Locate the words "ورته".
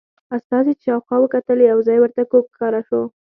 1.99-2.21